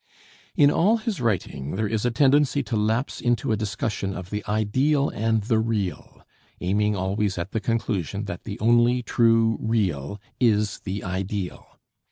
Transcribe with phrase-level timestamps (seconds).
[0.55, 4.43] In all his writing there is a tendency to lapse into a discussion of the
[4.47, 6.23] "Ideal and the Real,"
[6.59, 11.67] aiming always at the conclusion that the only true Real is the Ideal.